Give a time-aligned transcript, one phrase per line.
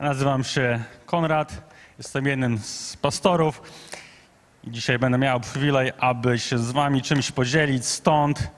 [0.00, 3.62] Nazywam się Konrad, jestem jednym z pastorów
[4.64, 7.86] i dzisiaj będę miał przywilej, aby się z wami czymś podzielić.
[7.86, 8.50] Stąd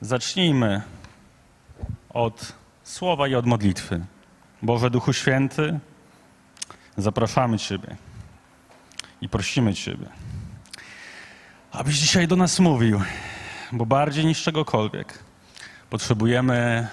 [0.00, 0.82] zacznijmy
[2.08, 4.04] od słowa i od modlitwy.
[4.62, 5.78] Boże Duchu Święty,
[6.96, 7.96] zapraszamy Ciebie
[9.20, 10.06] i prosimy Ciebie,
[11.72, 13.00] abyś dzisiaj do nas mówił,
[13.72, 15.18] bo bardziej niż czegokolwiek
[15.90, 16.88] potrzebujemy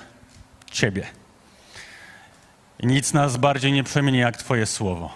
[0.72, 1.19] Ciebie.
[2.84, 5.10] Nic nas bardziej nie przemieni jak Twoje słowo.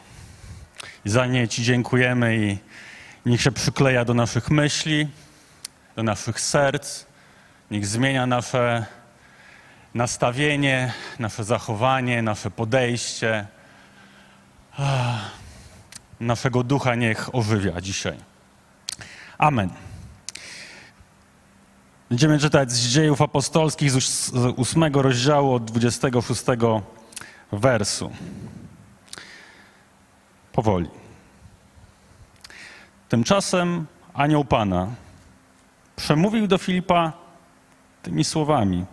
[1.05, 2.57] I za nie Ci dziękujemy i
[3.25, 5.07] niech się przykleja do naszych myśli,
[5.95, 7.05] do naszych serc,
[7.71, 8.85] niech zmienia nasze
[9.93, 13.47] nastawienie, nasze zachowanie, nasze podejście.
[14.77, 15.31] Ah,
[16.19, 18.17] Naszego ducha niech ożywia dzisiaj.
[19.37, 19.69] Amen.
[22.09, 26.43] Będziemy czytać z dziejów apostolskich z ósmego rozdziału od 26
[27.59, 28.11] wersu.
[30.51, 30.89] Powoli.
[33.09, 34.87] Tymczasem anioł Pana
[35.95, 37.11] przemówił do Filipa
[38.03, 38.85] tymi słowami: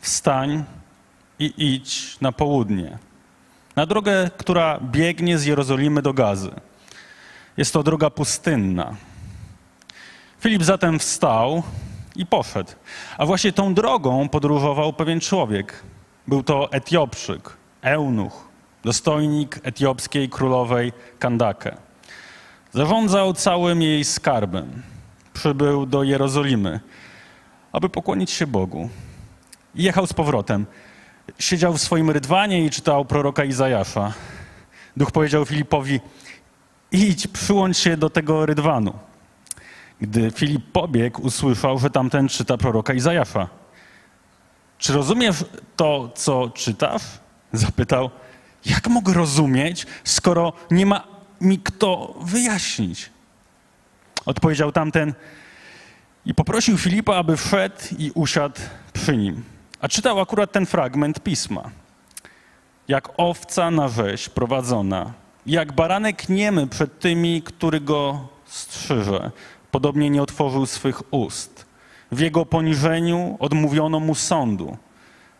[0.00, 0.64] Wstań
[1.38, 2.98] i idź na południe,
[3.76, 6.50] na drogę, która biegnie z Jerozolimy do Gazy.
[7.56, 8.94] Jest to droga pustynna.
[10.40, 11.62] Filip zatem wstał
[12.16, 12.72] i poszedł.
[13.18, 15.82] A właśnie tą drogą podróżował pewien człowiek.
[16.26, 18.48] Był to Etiopczyk, eunuch,
[18.84, 21.76] dostojnik etiopskiej królowej Kandake.
[22.72, 24.82] Zarządzał całym jej skarbem.
[25.32, 26.80] Przybył do Jerozolimy,
[27.72, 28.88] aby pokłonić się Bogu.
[29.74, 30.66] I jechał z powrotem.
[31.38, 34.12] Siedział w swoim rydwanie i czytał proroka Izajasza.
[34.96, 36.00] Duch powiedział Filipowi:
[36.92, 38.92] Idź, przyłącz się do tego rydwanu.
[40.00, 43.48] Gdy Filip pobiegł, usłyszał, że tamten czyta proroka Izajasza.
[44.78, 45.44] Czy rozumiesz
[45.76, 47.23] to, co czytasz?
[47.54, 48.10] Zapytał.
[48.66, 51.04] Jak mogę rozumieć, skoro nie ma
[51.40, 53.10] mi kto wyjaśnić?
[54.26, 55.14] Odpowiedział tamten
[56.26, 58.60] i poprosił Filipa, aby wszedł i usiadł
[58.92, 59.44] przy nim.
[59.80, 61.70] A czytał akurat ten fragment pisma.
[62.88, 65.12] Jak owca na rzeź prowadzona,
[65.46, 69.30] jak baranek niemy przed tymi, który go strzyże,
[69.70, 71.66] podobnie nie otworzył swych ust.
[72.12, 74.76] W jego poniżeniu odmówiono mu sądu.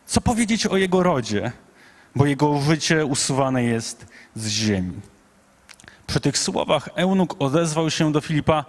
[0.06, 1.52] Co powiedzieć o jego rodzie,
[2.16, 5.00] bo jego życie usuwane jest z ziemi.
[6.06, 8.64] Przy tych słowach eunuch odezwał się do Filipa: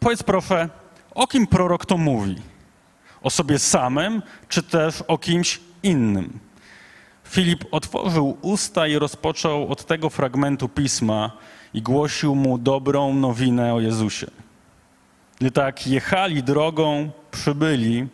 [0.00, 0.68] Powiedz proszę,
[1.14, 2.36] o kim prorok to mówi?
[3.22, 6.38] O sobie samym, czy też o kimś innym?
[7.24, 11.30] Filip otworzył usta i rozpoczął od tego fragmentu pisma
[11.74, 14.26] i głosił mu dobrą nowinę o Jezusie.
[15.38, 18.06] Gdy tak jechali drogą, przybyli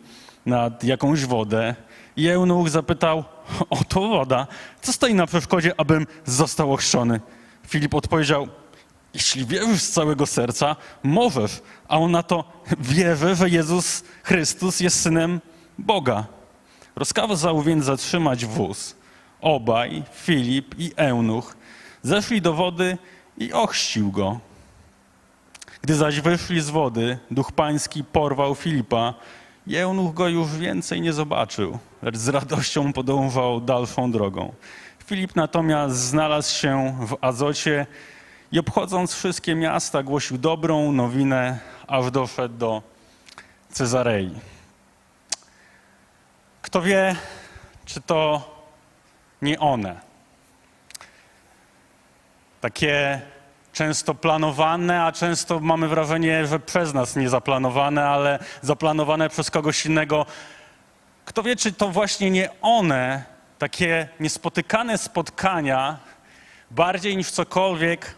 [0.45, 1.75] nad jakąś wodę
[2.17, 3.23] i eunuch zapytał,
[3.69, 4.47] oto woda,
[4.81, 7.21] co stoi na przeszkodzie, abym został ochrzczony?
[7.67, 8.47] Filip odpowiedział,
[9.13, 12.43] jeśli wierzysz z całego serca, możesz, a on na to
[12.79, 15.41] wierzy, że Jezus Chrystus jest Synem
[15.77, 16.25] Boga.
[16.95, 18.95] Rozkazał więc zatrzymać wóz.
[19.41, 21.57] Obaj, Filip i eunuch,
[22.01, 22.97] zeszli do wody
[23.37, 24.39] i ochrzcił go.
[25.81, 29.13] Gdy zaś wyszli z wody, duch pański porwał Filipa
[29.67, 34.53] i eunuch go już więcej nie zobaczył, lecz z radością podążał dalszą drogą.
[35.05, 37.85] Filip natomiast znalazł się w Azocie
[38.51, 42.81] i obchodząc wszystkie miasta głosił dobrą nowinę, aż doszedł do
[43.69, 44.31] Cezarei.
[46.61, 47.15] Kto wie,
[47.85, 48.51] czy to
[49.41, 50.01] nie one.
[52.61, 53.21] Takie
[53.77, 59.85] często planowane, a często mamy wrażenie, że przez nas nie zaplanowane, ale zaplanowane przez kogoś
[59.85, 60.25] innego.
[61.25, 63.23] Kto wie, czy to właśnie nie one,
[63.59, 65.97] takie niespotykane spotkania,
[66.71, 68.15] bardziej niż cokolwiek,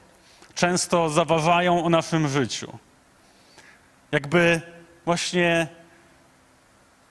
[0.56, 2.78] często zaważają o naszym życiu.
[4.12, 4.62] Jakby
[5.06, 5.68] właśnie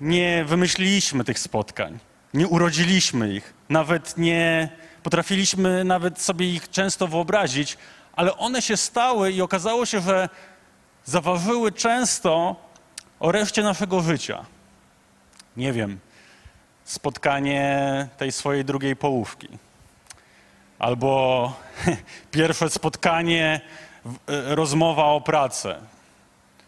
[0.01, 1.99] nie wymyśliliśmy tych spotkań,
[2.35, 4.69] nie urodziliśmy ich, nawet nie
[5.03, 7.79] potrafiliśmy nawet sobie ich często wyobrazić,
[8.19, 10.29] ale one się stały i okazało się, że
[11.05, 12.57] zaważyły często
[13.21, 14.45] o reszcie naszego życia.
[15.57, 16.01] Nie wiem,
[16.85, 19.49] spotkanie tej swojej drugiej połówki,
[20.79, 21.53] albo
[22.31, 23.61] pierwsze spotkanie,
[24.29, 25.81] e, rozmowa o pracę.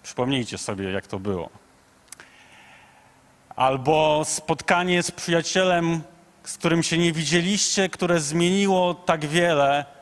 [0.02, 1.50] Przypomnijcie sobie, jak to było.
[3.56, 6.02] Albo spotkanie z przyjacielem,
[6.44, 9.99] z którym się nie widzieliście, które zmieniło tak wiele,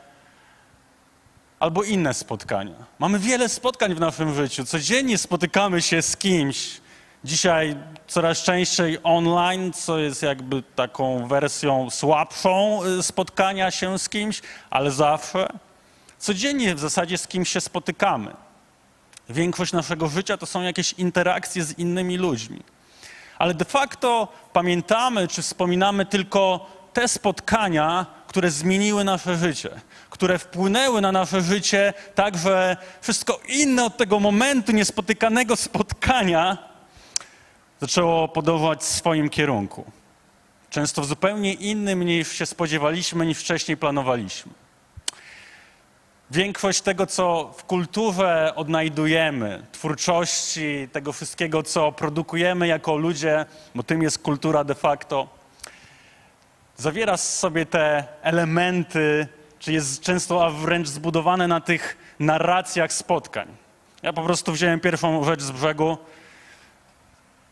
[1.59, 2.75] albo inne spotkania.
[2.99, 4.65] Mamy wiele spotkań w naszym życiu.
[4.65, 6.81] Codziennie spotykamy się z kimś,
[7.23, 7.75] Dzisiaj
[8.07, 14.91] coraz częściej online, co jest jakby taką wersją słabszą y, spotkania się z kimś, ale
[14.91, 15.47] zawsze
[16.17, 18.33] codziennie w zasadzie z kimś się spotykamy.
[19.29, 22.59] Większość naszego życia to są jakieś interakcje z innymi ludźmi.
[23.37, 29.69] Ale de facto pamiętamy czy wspominamy tylko te spotkania, które zmieniły nasze życie,
[30.09, 36.57] które wpłynęły na nasze życie, tak że wszystko inne od tego momentu niespotykanego spotkania
[37.81, 39.85] zaczęło podążać w swoim kierunku.
[40.69, 44.51] Często w zupełnie innym niż się spodziewaliśmy, niż wcześniej planowaliśmy.
[46.31, 53.45] Większość tego, co w kulturze odnajdujemy, twórczości, tego wszystkiego, co produkujemy jako ludzie,
[53.75, 55.38] bo tym jest kultura de facto,
[56.79, 59.27] zawiera w sobie te elementy,
[59.59, 63.47] czy jest często a wręcz zbudowane na tych narracjach spotkań.
[64.03, 65.97] Ja po prostu wziąłem pierwszą rzecz z brzegu,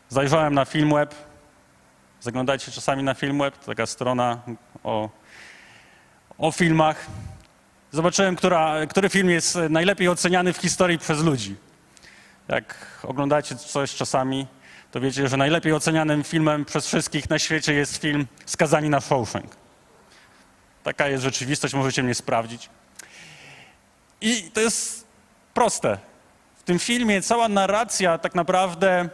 [0.08, 1.14] zajrzałem na Filmweb,
[2.20, 4.38] zaglądajcie czasami na Filmweb, taka strona
[4.84, 5.08] o,
[6.38, 7.06] o filmach.
[7.92, 11.56] Zobaczyłem, która, który film jest najlepiej oceniany w historii przez ludzi.
[12.48, 14.46] Jak oglądacie coś czasami,
[14.92, 19.56] to wiecie, że najlepiej ocenianym filmem przez wszystkich na świecie jest film Skazani na Shawshank.
[20.82, 22.70] Taka jest rzeczywistość, możecie mnie sprawdzić.
[24.20, 25.06] I to jest
[25.54, 25.98] proste.
[26.56, 29.08] W tym filmie cała narracja tak naprawdę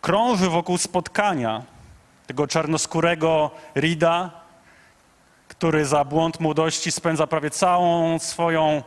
[0.00, 1.62] krąży wokół spotkania
[2.26, 4.30] tego czarnoskórego Rida,
[5.48, 8.82] który za błąd młodości spędza prawie całą swoją,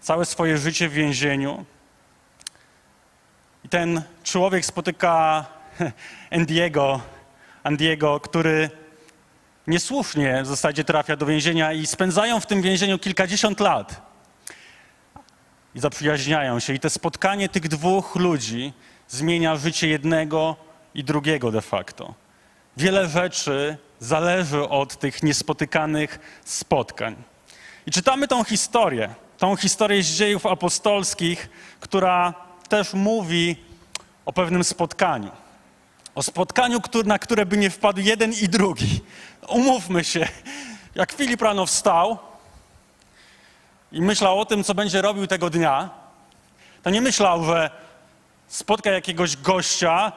[0.00, 1.64] całe swoje życie w więzieniu.
[3.70, 5.44] Ten człowiek spotyka
[6.36, 7.00] Andiego,
[7.62, 8.70] Andiego, który
[9.66, 14.02] niesłusznie w zasadzie trafia do więzienia i spędzają w tym więzieniu kilkadziesiąt lat.
[15.74, 16.74] I zaprzyjaźniają się.
[16.74, 18.72] I te spotkanie tych dwóch ludzi
[19.08, 20.56] zmienia życie jednego
[20.94, 22.14] i drugiego de facto.
[22.76, 27.16] Wiele rzeczy zależy od tych niespotykanych spotkań.
[27.86, 31.50] I czytamy tą historię, tą historię z dziejów apostolskich,
[31.80, 33.56] która też mówi
[34.24, 35.30] o pewnym spotkaniu.
[36.14, 39.00] O spotkaniu, na które by nie wpadł jeden i drugi.
[39.48, 40.28] Umówmy się,
[40.94, 42.18] jak Filip rano wstał
[43.92, 45.90] i myślał o tym, co będzie robił tego dnia,
[46.82, 47.70] to nie myślał, że
[48.48, 50.12] spotka jakiegoś gościa,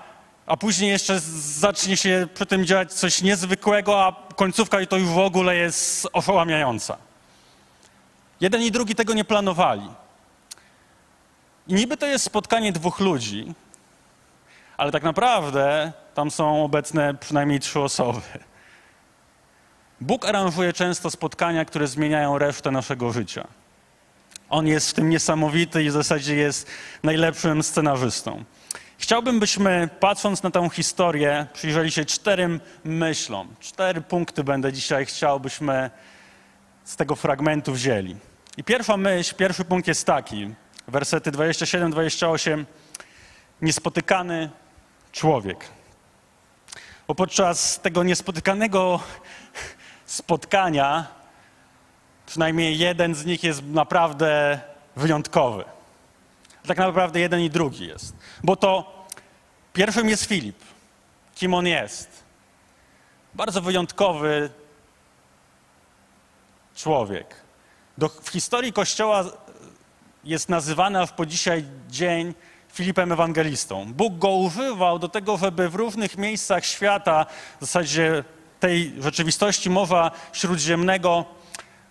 [0.45, 1.19] a później jeszcze
[1.59, 6.97] zacznie się przy tym działać coś niezwykłego, a końcówka to już w ogóle jest oszałamiająca.
[8.41, 9.89] Jeden i drugi tego nie planowali.
[11.67, 13.53] I niby to jest spotkanie dwóch ludzi,
[14.77, 18.21] ale tak naprawdę tam są obecne przynajmniej trzy osoby.
[20.01, 23.47] Bóg aranżuje często spotkania, które zmieniają resztę naszego życia.
[24.49, 26.67] On jest w tym niesamowity i w zasadzie jest
[27.03, 28.43] najlepszym scenarzystą.
[28.97, 33.55] Chciałbym, byśmy patrząc na tę historię, przyjrzeli się czterem myślom.
[33.59, 35.91] Cztery punkty będę dzisiaj chciał, byśmy
[36.83, 38.15] z tego fragmentu wzięli.
[38.57, 40.53] I pierwsza myśl, pierwszy punkt jest taki,
[40.93, 42.65] wersety 27-28.
[43.61, 44.49] Niespotykany
[45.11, 45.69] człowiek.
[47.07, 48.99] Bo podczas tego niespotykanego
[50.05, 51.07] spotkania,
[52.25, 54.59] przynajmniej jeden z nich jest naprawdę
[54.95, 55.65] wyjątkowy.
[56.67, 58.15] Tak naprawdę jeden i drugi jest.
[58.43, 59.05] Bo to
[59.73, 60.57] pierwszym jest Filip.
[61.35, 62.23] Kim on jest?
[63.33, 64.49] Bardzo wyjątkowy
[66.75, 67.35] człowiek.
[67.97, 69.23] Do, w historii Kościoła
[70.23, 72.33] jest nazywany aż po dzisiaj dzień
[72.73, 73.93] Filipem Ewangelistą.
[73.93, 77.25] Bóg go używał do tego, żeby w różnych miejscach świata,
[77.57, 78.23] w zasadzie
[78.59, 81.25] tej rzeczywistości Morza Śródziemnego,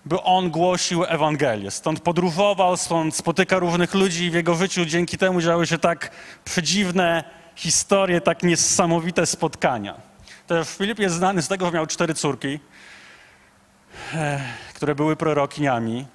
[0.04, 1.70] by on głosił Ewangelię.
[1.70, 6.10] Stąd podróżował, stąd spotyka różnych ludzi i w jego życiu dzięki temu działy się tak
[6.44, 7.24] przedziwne
[7.56, 9.94] historie, tak niesamowite spotkania.
[10.46, 12.60] Też Filip jest znany z tego, że miał cztery córki,
[14.14, 14.40] e,
[14.74, 16.06] które były prorokiniami.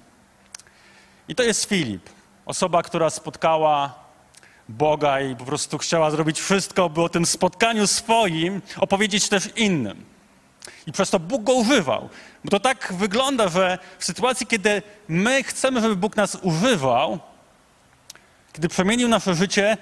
[1.28, 2.10] I to jest Filip,
[2.46, 3.94] osoba, która spotkała
[4.68, 10.04] Boga i po prostu chciała zrobić wszystko, by o tym spotkaniu swoim opowiedzieć też innym.
[10.86, 12.08] I przez to Bóg go używał.
[12.44, 17.18] Bo to tak wygląda, że w sytuacji, kiedy my chcemy, żeby Bóg nas używał,
[18.52, 19.76] kiedy przemienił nasze życie,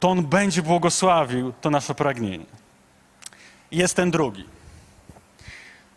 [0.00, 2.46] to On będzie błogosławił to nasze pragnienie.
[3.70, 4.44] I jest ten drugi.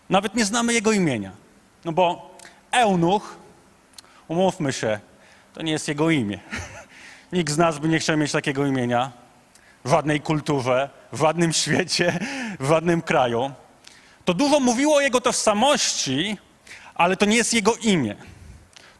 [0.09, 1.31] Nawet nie znamy jego imienia.
[1.85, 2.35] No bo
[2.71, 3.35] Eunuch,
[4.31, 4.99] umówmy się,
[5.53, 6.39] to nie jest jego imię.
[7.33, 9.11] Nikt z nas by nie chciał mieć takiego imienia
[9.85, 12.19] w żadnej kulturze, w żadnym świecie,
[12.59, 13.51] w żadnym kraju.
[14.25, 16.37] To dużo mówiło o jego tożsamości,
[16.95, 18.15] ale to nie jest jego imię.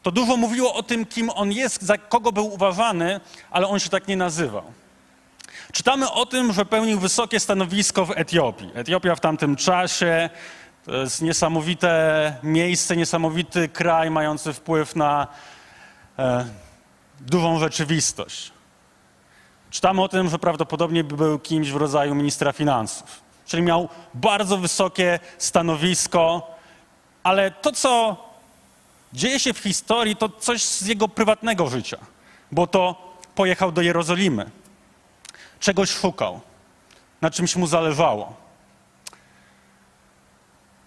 [0.04, 3.20] To dużo mówiło o tym, kim on jest, za kogo był uważany,
[3.52, 4.64] ale on się tak nie nazywał.
[5.72, 8.72] Czytamy o tym, że pełnił wysokie stanowisko w Etiopii.
[8.74, 10.30] Etiopia w tamtym czasie
[10.86, 15.28] to jest niesamowite miejsce, niesamowity kraj mający wpływ na
[16.20, 16.46] e,
[17.20, 18.52] dużą rzeczywistość.
[19.70, 25.20] Czytamy o tym, że prawdopodobnie był kimś w rodzaju ministra finansów, czyli miał bardzo wysokie
[25.38, 26.56] stanowisko,
[27.24, 28.18] ale to, co
[29.14, 31.98] dzieje się w historii, to coś z jego prywatnego życia,
[32.52, 34.50] bo to pojechał do Jerozolimy,
[35.60, 36.40] czegoś szukał,
[37.22, 38.41] na czymś mu zależało.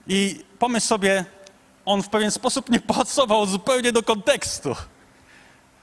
[0.06, 1.24] I pomyśl sobie,
[1.84, 4.76] on w pewien sposób nie pasował zupełnie do kontekstu.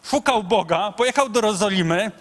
[0.04, 2.12] Szukał Boga, pojechał do Jerozolimy,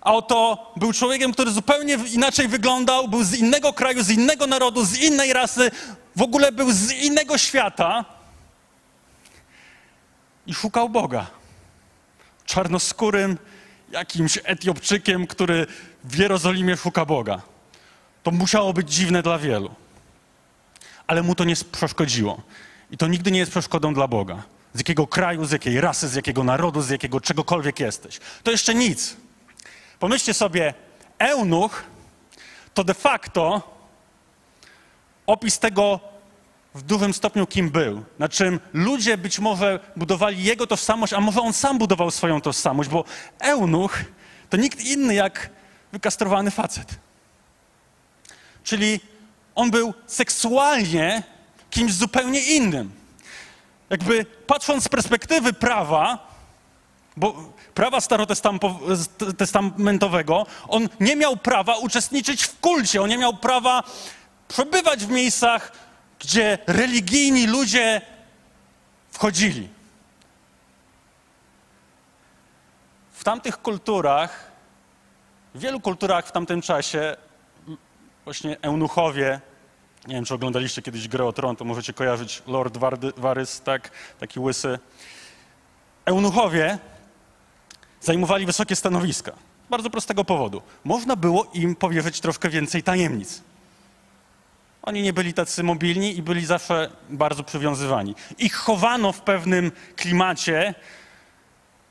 [0.00, 4.84] a oto był człowiekiem, który zupełnie inaczej wyglądał, był z innego kraju, z innego narodu,
[4.84, 5.70] z innej rasy,
[6.16, 8.04] w ogóle był z innego świata
[10.46, 11.26] i szukał Boga.
[12.44, 13.38] Czarnoskórym,
[13.90, 15.66] jakimś Etiopczykiem, który
[16.04, 17.42] w Jerozolimie szuka Boga.
[18.22, 19.74] To musiało być dziwne dla wielu.
[21.10, 22.42] Ale mu to nie przeszkodziło.
[22.90, 24.42] I to nigdy nie jest przeszkodą dla Boga.
[24.74, 28.20] Z jakiego kraju, z jakiej rasy, z jakiego narodu, z jakiego czegokolwiek jesteś.
[28.42, 29.16] To jeszcze nic.
[29.98, 30.74] Pomyślcie sobie,
[31.18, 31.84] eunuch
[32.74, 33.62] to de facto
[35.26, 36.00] opis tego
[36.74, 38.04] w dużym stopniu, kim był.
[38.18, 42.90] Na czym ludzie być może budowali jego tożsamość, a może on sam budował swoją tożsamość,
[42.90, 43.04] bo
[43.40, 44.04] eunuch
[44.50, 45.50] to nikt inny jak
[45.92, 46.98] wykastrowany facet.
[48.64, 49.00] Czyli
[49.54, 51.22] on był seksualnie
[51.70, 52.92] kimś zupełnie innym.
[53.90, 56.30] Jakby patrząc z perspektywy prawa,
[57.16, 63.82] bo prawa starotestamentowego, on nie miał prawa uczestniczyć w kulcie, on nie miał prawa
[64.48, 65.72] przebywać w miejscach,
[66.18, 68.00] gdzie religijni ludzie
[69.10, 69.68] wchodzili.
[73.12, 74.50] W tamtych kulturach,
[75.54, 77.16] w wielu kulturach w tamtym czasie,
[78.24, 79.40] właśnie eunuchowie,
[80.06, 82.78] nie wiem, czy oglądaliście kiedyś grę o tron, to możecie kojarzyć Lord
[83.16, 84.78] Varys, tak, taki łysy.
[86.04, 86.78] Eunuchowie
[88.00, 89.32] zajmowali wysokie stanowiska.
[89.70, 90.62] Bardzo prostego powodu.
[90.84, 93.42] Można było im powierzyć troszkę więcej tajemnic.
[94.82, 98.14] Oni nie byli tacy mobilni i byli zawsze bardzo przywiązywani.
[98.38, 100.74] Ich chowano w pewnym klimacie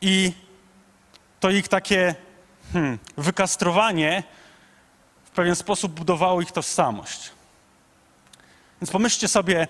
[0.01, 0.33] i
[1.39, 2.15] to ich takie
[2.73, 4.23] hmm, wykastrowanie
[5.31, 7.31] w pewien sposób budowało ich tożsamość.
[8.81, 9.67] Więc pomyślcie sobie,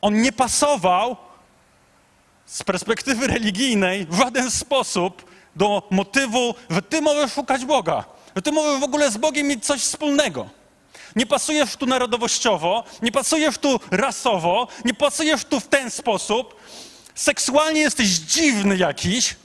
[0.00, 1.16] on nie pasował
[2.46, 8.04] z perspektywy religijnej w żaden sposób do motywu, że ty możesz szukać Boga,
[8.36, 10.48] że ty możesz w ogóle z Bogiem mieć coś wspólnego.
[11.16, 16.60] Nie pasujesz tu narodowościowo, nie pasujesz tu rasowo, nie pasujesz tu w ten sposób.
[17.14, 19.36] Seksualnie jesteś dziwny jakiś.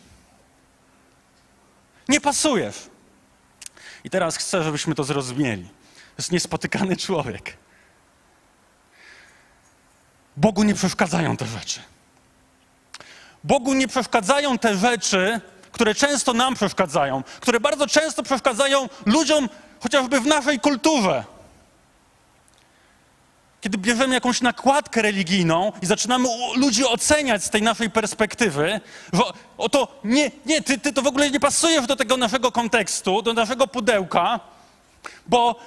[2.09, 2.75] Nie pasujesz.
[4.03, 5.63] I teraz chcę, żebyśmy to zrozumieli.
[5.93, 7.57] To jest niespotykany człowiek.
[10.37, 11.79] Bogu nie przeszkadzają te rzeczy.
[13.43, 15.41] Bogu nie przeszkadzają te rzeczy,
[15.71, 21.23] które często nam przeszkadzają, które bardzo często przeszkadzają ludziom chociażby w naszej kulturze.
[23.63, 28.81] Kiedy bierzemy jakąś nakładkę religijną i zaczynamy ludzi oceniać z tej naszej perspektywy,
[29.13, 29.21] że
[29.57, 33.33] oto nie, nie, ty, ty to w ogóle nie pasujesz do tego naszego kontekstu, do
[33.33, 34.39] naszego pudełka,
[35.27, 35.59] bo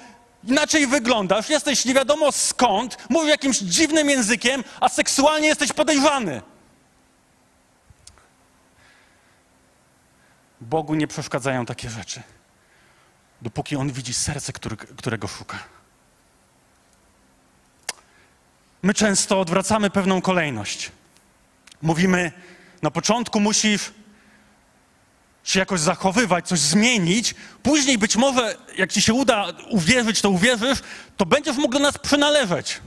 [0.44, 6.42] inaczej wyglądasz, jesteś nie wiadomo skąd, mówisz jakimś dziwnym językiem, a seksualnie jesteś podejrzany.
[10.60, 12.22] Bogu nie przeszkadzają takie rzeczy,
[13.42, 15.75] dopóki On widzi serce, który, którego szuka.
[18.86, 20.92] My często odwracamy pewną kolejność.
[21.82, 22.32] Mówimy,
[22.82, 23.92] na początku musisz
[25.44, 30.78] się jakoś zachowywać, coś zmienić, później być może, jak ci się uda uwierzyć, to uwierzysz,
[31.16, 32.80] to będziesz mógł do nas przynależeć.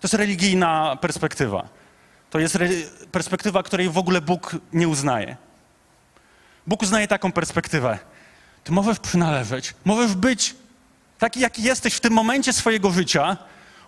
[0.00, 1.68] To jest religijna perspektywa.
[2.30, 2.58] To jest
[3.12, 5.36] perspektywa, której w ogóle Bóg nie uznaje.
[6.66, 7.98] Bóg uznaje taką perspektywę.
[8.64, 10.54] Ty możesz przynależeć, możesz być
[11.18, 13.36] taki, jaki jesteś w tym momencie swojego życia.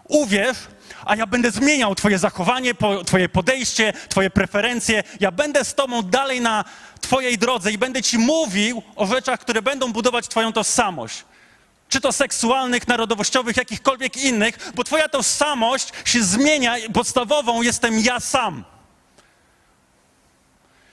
[0.04, 0.56] Uwierz,
[1.04, 2.72] a ja będę zmieniał Twoje zachowanie,
[3.06, 5.02] Twoje podejście, Twoje preferencje.
[5.20, 6.64] Ja będę z Tobą dalej na
[7.00, 11.24] Twojej drodze i będę Ci mówił o rzeczach, które będą budować Twoją tożsamość
[11.88, 16.74] czy to seksualnych, narodowościowych, jakichkolwiek innych, bo Twoja tożsamość się zmienia.
[16.94, 18.64] Podstawową jestem ja sam.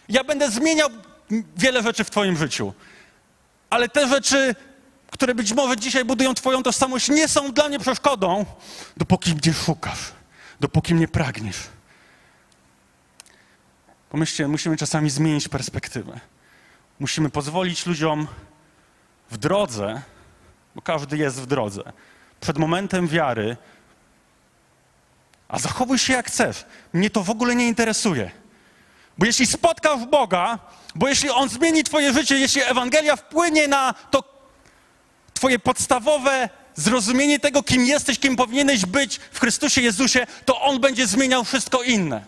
[0.10, 0.90] Ja będę zmieniał
[1.58, 2.74] wiele rzeczy w Twoim życiu,
[3.70, 4.56] ale te rzeczy,
[5.16, 8.46] które być może dzisiaj budują Twoją tożsamość, nie są dla mnie przeszkodą,
[8.98, 10.12] dopóki mnie szukasz,
[10.60, 11.58] dopóki mnie pragniesz.
[14.10, 16.20] Pomyślcie, musimy czasami zmienić perspektywę.
[17.00, 18.28] Musimy pozwolić ludziom
[19.32, 20.02] w drodze,
[20.76, 21.84] bo każdy jest w drodze,
[22.42, 23.58] przed momentem wiary,
[25.48, 26.66] a zachowuj się jak chcesz.
[26.94, 28.32] Mnie to w ogóle nie interesuje.
[29.18, 30.60] Bo jeśli spotkasz Boga,
[30.96, 34.35] bo jeśli On zmieni Twoje życie, jeśli Ewangelia wpłynie na to
[35.36, 41.08] Twoje podstawowe zrozumienie tego, kim jesteś, kim powinieneś być w Chrystusie Jezusie, to On będzie
[41.08, 42.24] zmieniał wszystko inne.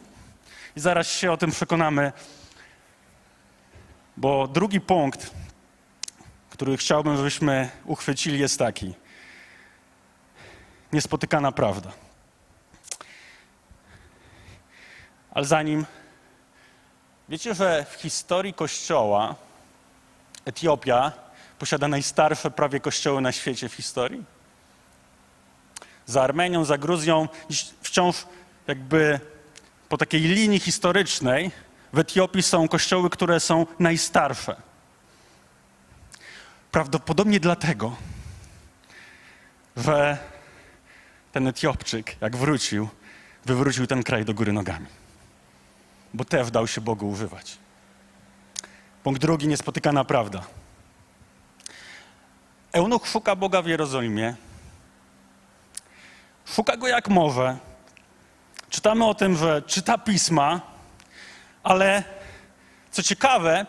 [0.75, 2.11] I zaraz się o tym przekonamy,
[4.17, 5.31] bo drugi punkt,
[6.49, 8.93] który chciałbym, żebyśmy uchwycili, jest taki.
[10.93, 11.91] Niespotykana prawda.
[15.31, 15.85] Ale zanim
[17.29, 19.35] Wiecie, że w historii Kościoła
[20.45, 21.11] Etiopia
[21.59, 24.23] posiada najstarsze prawie kościoły na świecie w historii?
[26.05, 27.27] Za Armenią, za Gruzją,
[27.81, 28.15] wciąż
[28.67, 29.19] jakby
[29.89, 31.51] po takiej linii historycznej
[31.93, 34.55] w Etiopii są kościoły, które są najstarsze.
[36.71, 37.95] Prawdopodobnie dlatego,
[39.77, 40.17] że
[41.31, 42.89] ten Etiopczyk, jak wrócił,
[43.45, 44.87] wywrócił ten kraj do góry nogami
[46.13, 47.57] bo też dał się Bogu używać.
[49.03, 50.43] Punkt drugi, niespotykana prawda.
[52.77, 54.35] Eunuch szuka Boga w Jerozolimie.
[56.45, 57.57] Szuka go jak może.
[58.69, 60.61] Czytamy o tym, że czyta pisma,
[61.63, 62.03] ale
[62.91, 63.65] co ciekawe,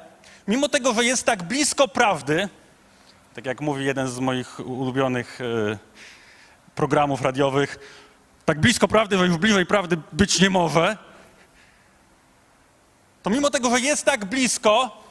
[0.49, 2.49] mimo tego, że jest tak blisko prawdy,
[3.35, 5.79] tak jak mówi jeden z moich ulubionych y,
[6.75, 7.79] programów radiowych,
[8.45, 10.97] tak blisko prawdy, że już bliżej prawdy być nie może,
[13.23, 15.05] to mimo tego, że jest tak blisko,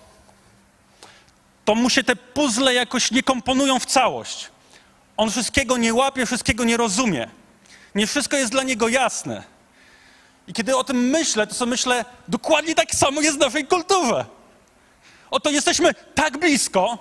[1.68, 4.48] to mu się te puzzle jakoś nie komponują w całość.
[5.18, 7.28] On wszystkiego nie łapie, wszystkiego nie rozumie.
[7.96, 9.44] Nie wszystko jest dla niego jasne.
[10.48, 14.26] I kiedy o tym myślę, to sobie myślę, dokładnie tak samo jest w naszej kulturze.
[15.32, 16.98] Oto jesteśmy tak blisko,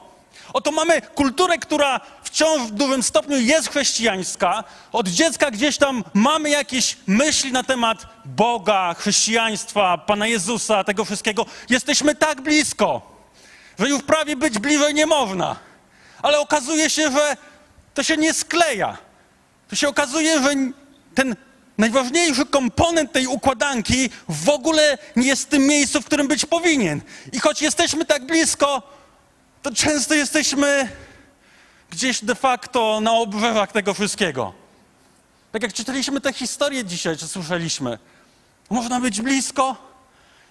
[0.52, 4.64] Oto mamy kulturę, która wciąż w dużym stopniu jest chrześcijańska.
[4.92, 11.46] Od dziecka gdzieś tam mamy jakieś myśli na temat Boga, chrześcijaństwa, Pana Jezusa, tego wszystkiego.
[11.68, 13.15] Jesteśmy tak blisko,
[13.78, 15.56] że już prawie być bliżej nie można.
[16.22, 17.36] Ale okazuje się, że
[17.94, 18.98] to się nie skleja.
[19.68, 20.54] To się okazuje, że
[21.14, 21.36] ten
[21.78, 27.00] najważniejszy komponent tej układanki w ogóle nie jest w tym miejscu, w którym być powinien.
[27.32, 28.82] I choć jesteśmy tak blisko,
[29.62, 30.88] to często jesteśmy
[31.90, 34.52] gdzieś de facto na obrzeżach tego wszystkiego.
[35.52, 37.98] Tak jak czytaliśmy tę historię dzisiaj, czy słyszeliśmy,
[38.70, 39.76] można być blisko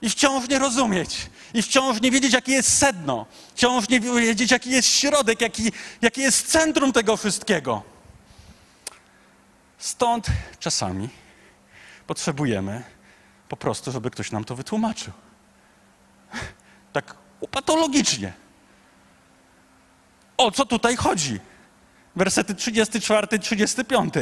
[0.02, 4.70] i wciąż nie rozumieć, i wciąż nie wiedzieć, jakie jest sedno, wciąż nie wiedzieć, jaki
[4.70, 7.84] jest środek, jaki, jaki jest centrum tego wszystkiego.
[9.78, 10.28] Stąd
[10.60, 11.10] czasami
[12.08, 12.84] potrzebujemy
[13.50, 15.14] po prostu, żeby ktoś nam to wytłumaczył.
[16.94, 18.34] Tak upatologicznie.
[20.38, 21.40] O co tutaj chodzi?
[22.16, 24.14] Wersety 34, 35.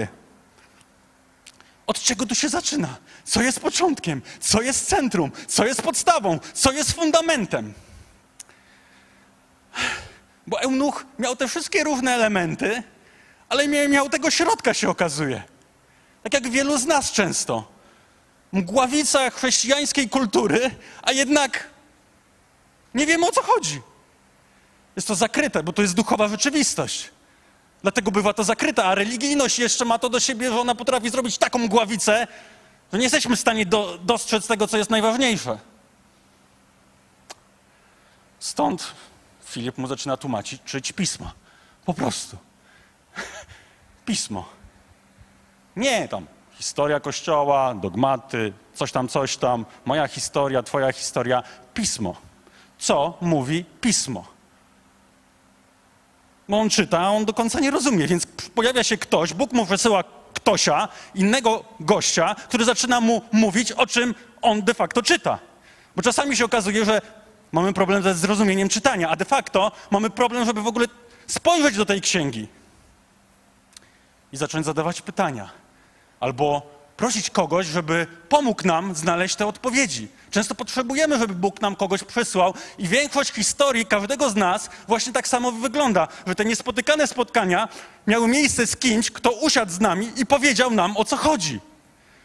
[1.94, 2.98] Od czego tu się zaczyna?
[3.24, 4.22] Co jest początkiem?
[4.40, 5.32] Co jest centrum?
[5.48, 6.40] Co jest podstawą?
[6.54, 7.74] Co jest fundamentem?
[10.48, 12.84] Bo eunuch miał te wszystkie różne elementy,
[13.50, 15.44] ale nie miał tego środka, się okazuje.
[16.24, 17.72] Tak jak wielu z nas często.
[18.52, 21.70] Mgławica chrześcijańskiej kultury, a jednak
[22.94, 23.82] nie wiemy o co chodzi.
[24.96, 27.12] Jest to zakryte, bo to jest duchowa rzeczywistość.
[27.84, 31.38] Dlatego bywa to zakryta, a religijność jeszcze ma to do siebie, że ona potrafi zrobić
[31.38, 32.28] taką głowicę,
[32.94, 35.58] że nie jesteśmy w stanie do, dostrzec tego, co jest najważniejsze.
[38.40, 38.94] Stąd
[39.46, 41.32] Filip mu zaczyna tłumaczyć czyć pisma.
[41.86, 42.38] Po prostu.
[44.06, 44.46] Pismo.
[45.76, 51.44] Nie tam historia kościoła, dogmaty, coś tam, coś tam, moja historia, twoja historia.
[51.74, 52.16] Pismo.
[52.78, 54.33] Co mówi pismo?
[56.50, 58.26] Bo on czyta, a on do końca nie rozumie, więc
[58.56, 60.04] pojawia się ktoś, Bóg mu wysyła
[60.34, 65.40] ktośa, innego gościa, który zaczyna mu mówić, o czym on de facto czyta.
[65.96, 67.02] Bo czasami się okazuje, że
[67.52, 70.86] mamy problem ze zrozumieniem czytania, a de facto mamy problem, żeby w ogóle
[71.28, 72.48] spojrzeć do tej księgi
[74.34, 75.50] i zacząć zadawać pytania.
[76.20, 76.62] Albo
[77.04, 80.08] prosić kogoś, żeby pomógł nam znaleźć te odpowiedzi.
[80.32, 85.28] Często potrzebujemy, żeby Bóg nam kogoś przysłał i większość historii każdego z nas właśnie tak
[85.28, 87.70] samo wygląda, że te niespotykane spotkania
[88.08, 91.60] miały miejsce z kimś, kto usiadł z nami i powiedział nam, o co chodzi.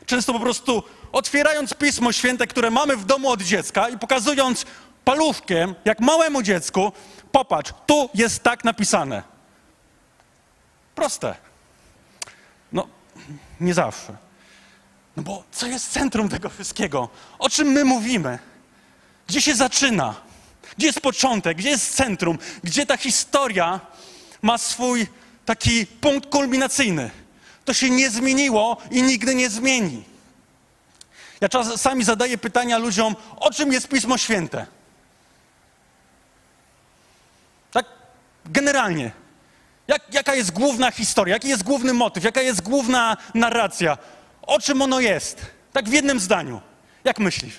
[0.07, 4.67] Często po prostu otwierając Pismo Święte, które mamy w domu od dziecka i pokazując
[5.05, 6.93] paluszkiem, jak małemu dziecku,
[7.33, 9.23] popatrz, tu jest tak napisane.
[10.95, 11.35] Proste.
[12.73, 12.87] No,
[13.61, 14.28] nie zawsze.
[15.19, 17.09] No bo co jest centrum tego wszystkiego?
[17.39, 18.39] O czym my mówimy?
[19.27, 20.15] Gdzie się zaczyna?
[20.77, 21.59] Gdzie jest początek?
[21.59, 22.39] Gdzie jest centrum?
[22.65, 23.81] Gdzie ta historia
[24.43, 25.07] ma swój
[25.45, 27.11] taki punkt kulminacyjny?
[27.65, 30.05] To się nie zmieniło i nigdy nie zmieni.
[31.41, 34.67] Ja czasami zadaję pytania ludziom, o czym jest Pismo Święte?
[37.71, 37.87] Tak
[38.47, 39.11] generalnie.
[39.89, 41.35] Jak, jaka jest główna historia?
[41.35, 42.25] Jaki jest główny motyw?
[42.25, 43.99] Jaka jest główna narracja?
[44.49, 45.47] O czym ono jest?
[45.73, 46.61] Tak w jednym zdaniu.
[47.05, 47.55] Jak myślisz?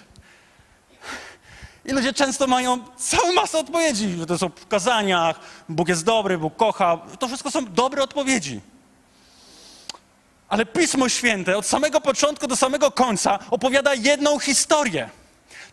[1.86, 6.38] I ludzie często mają całą masę odpowiedzi, że to są w kazaniach, Bóg jest dobry,
[6.38, 6.98] Bóg kocha.
[7.20, 8.62] To wszystko są dobre odpowiedzi.
[10.48, 15.10] Ale Pismo Święte od samego początku do samego końca opowiada jedną historię.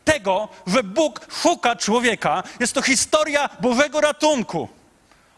[0.05, 4.68] Tego, że Bóg szuka człowieka, jest to historia Bożego ratunku.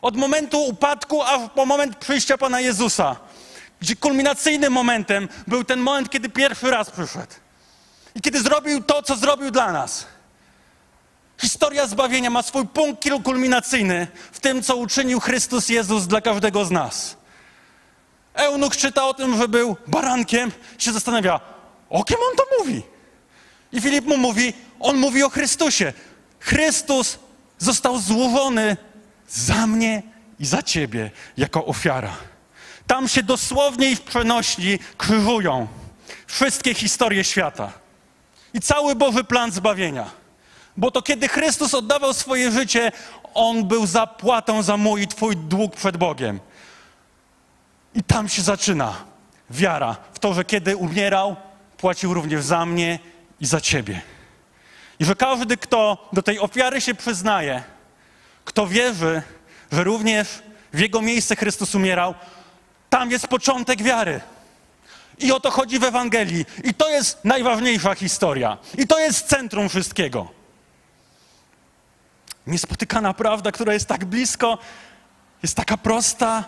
[0.03, 3.17] Od momentu upadku aż po moment przyjścia Pana Jezusa.
[3.81, 7.33] Gdzie kulminacyjnym momentem był ten moment, kiedy pierwszy raz przyszedł.
[8.15, 10.07] I kiedy zrobił to, co zrobił dla nas.
[11.41, 16.71] Historia zbawienia ma swój punkt kulminacyjny w tym, co uczynił Chrystus Jezus dla każdego z
[16.71, 17.17] nas.
[18.35, 21.41] Eunuch czyta o tym, że był barankiem, się zastanawia,
[21.91, 22.83] o kim on to mówi?
[23.73, 25.93] I Filip mu mówi, on mówi o Chrystusie.
[26.41, 27.19] Chrystus
[27.59, 28.77] został złożony
[29.29, 30.03] za mnie
[30.41, 32.17] i za ciebie jako ofiara.
[32.89, 35.67] Tam się dosłownie i w przenośni krzyżują
[36.27, 37.73] wszystkie historie świata
[38.55, 40.11] i cały Boży plan zbawienia.
[40.77, 42.93] Bo to kiedy Chrystus oddawał swoje życie,
[43.35, 46.41] On był zapłatą za mój i Twój dług przed Bogiem.
[47.95, 48.97] I tam się zaczyna
[49.51, 51.37] wiara w to, że kiedy umierał,
[51.77, 52.99] płacił również za mnie
[53.41, 54.01] i za Ciebie.
[54.99, 57.63] I że każdy, kto do tej ofiary się przyznaje,
[58.45, 59.23] kto wierzy,
[59.73, 62.15] że również w Jego miejsce Chrystus umierał,
[62.91, 64.21] tam jest początek wiary.
[65.19, 66.47] I o to chodzi w Ewangelii.
[66.65, 68.59] I to jest najważniejsza historia.
[68.79, 70.29] I to jest centrum wszystkiego.
[72.47, 74.59] Niespotykana prawda, która jest tak blisko,
[75.43, 76.45] jest taka prosta,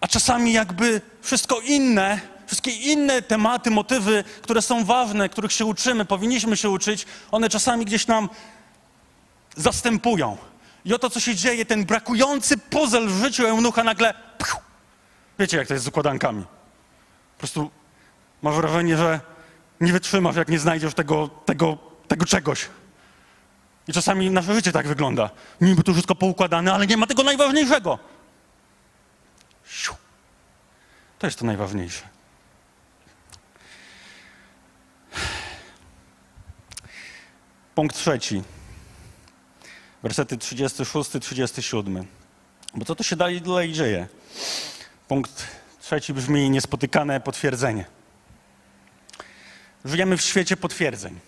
[0.00, 6.04] a czasami jakby wszystko inne, wszystkie inne tematy, motywy, które są ważne, których się uczymy,
[6.04, 8.28] powinniśmy się uczyć, one czasami gdzieś nam
[9.56, 10.36] zastępują.
[10.84, 14.14] I oto, co się dzieje, ten brakujący puzzle w życiu eunucha nagle...
[15.38, 16.44] wiecie, jak to jest z układankami.
[17.34, 17.70] Po prostu
[18.42, 19.20] masz wrażenie, że
[19.80, 22.68] nie wytrzymasz, jak nie znajdziesz tego, tego, tego czegoś.
[23.88, 25.30] I czasami nasze życie tak wygląda.
[25.60, 27.98] Niby to wszystko poukładane, ale nie ma tego najważniejszego.
[31.18, 32.02] To jest to najważniejsze.
[37.74, 38.42] Punkt trzeci.
[40.02, 42.04] Wersety 36-37.
[42.74, 44.08] Bo co to się dalej, dalej dzieje?
[45.08, 45.46] Punkt
[45.80, 47.84] trzeci brzmi niespotykane potwierdzenie.
[49.84, 51.20] Żyjemy w świecie potwierdzeń.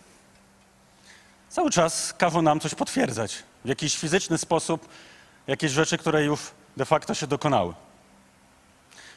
[1.49, 4.89] Cały czas każą nam coś potwierdzać w jakiś fizyczny sposób,
[5.47, 6.41] jakieś rzeczy, które już
[6.77, 7.75] de facto się dokonały.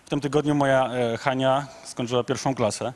[0.05, 2.93] W tym tygodniu moja e, Hania skończyła pierwszą klasę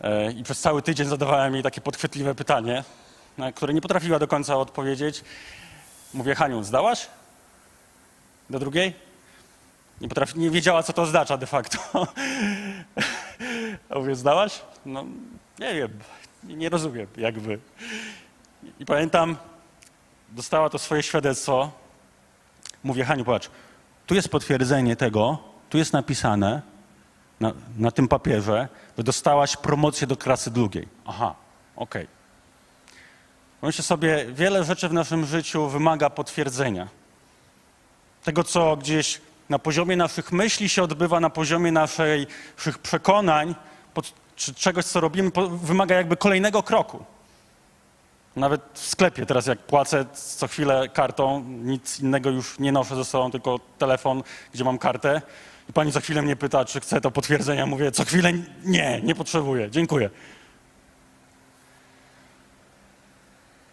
[0.00, 2.84] e, i przez cały tydzień zadawałem jej takie podchwytliwe pytanie,
[3.38, 5.24] na które nie potrafiła do końca odpowiedzieć.
[6.14, 7.06] Mówię, Haniu, zdałaś?
[8.50, 9.13] Do drugiej?
[10.00, 11.78] Nie, potrafi, nie wiedziała, co to oznacza de facto.
[13.90, 14.62] A mówię, zdałaś?
[14.86, 15.04] No,
[15.58, 15.90] nie wiem,
[16.44, 17.58] nie rozumiem, jakby.
[18.80, 19.36] I pamiętam,
[20.28, 21.70] dostała to swoje świadectwo.
[22.84, 23.50] Mówię, Haniu, patrz,
[24.06, 25.38] tu jest potwierdzenie tego,
[25.70, 26.62] tu jest napisane
[27.40, 30.88] na, na tym papierze, że dostałaś promocję do klasy drugiej.
[31.06, 31.34] Aha,
[31.76, 32.02] okej.
[32.02, 32.14] Okay.
[33.62, 36.88] Myślę sobie, wiele rzeczy w naszym życiu wymaga potwierdzenia.
[38.24, 43.54] Tego, co gdzieś na poziomie naszych myśli się odbywa, na poziomie naszych przekonań,
[44.36, 45.30] czy czegoś, co robimy,
[45.62, 47.04] wymaga jakby kolejnego kroku.
[48.36, 53.04] Nawet w sklepie teraz jak płacę co chwilę kartą, nic innego już nie noszę ze
[53.04, 54.22] sobą, tylko telefon,
[54.54, 55.22] gdzie mam kartę.
[55.68, 57.66] I pani za chwilę mnie pyta, czy chcę to potwierdzenia.
[57.66, 58.32] Mówię, co chwilę
[58.64, 60.10] nie, nie potrzebuję, dziękuję.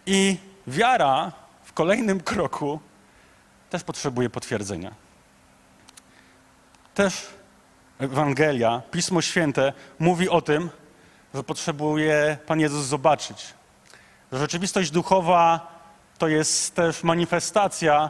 [0.05, 1.31] I wiara
[1.63, 2.79] w kolejnym kroku
[3.69, 4.91] też potrzebuje potwierdzenia.
[7.01, 7.27] Też
[7.99, 10.69] Ewangelia, Pismo Święte mówi o tym,
[11.33, 13.53] że potrzebuje Pan Jezus zobaczyć.
[14.31, 15.67] Że rzeczywistość duchowa
[16.17, 18.09] to jest też manifestacja,